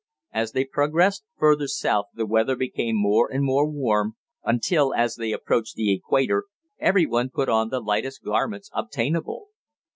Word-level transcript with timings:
As 0.33 0.53
they 0.53 0.65
progressed 0.65 1.25
further 1.37 1.67
south 1.67 2.07
the 2.15 2.25
weather 2.25 2.55
became 2.55 2.95
more 2.95 3.31
and 3.31 3.43
more 3.45 3.69
warm, 3.69 4.15
until, 4.43 4.95
as 4.95 5.15
they 5.15 5.31
approached 5.31 5.75
the 5.75 5.93
equator, 5.93 6.45
every 6.79 7.05
one 7.05 7.29
put 7.29 7.49
on 7.49 7.69
the 7.69 7.81
lightest 7.81 8.23
garments 8.23 8.71
obtainable. 8.73 9.49